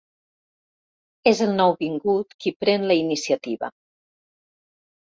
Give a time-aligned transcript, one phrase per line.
[1.31, 3.73] És el nouvingut qui pren la iniciativa.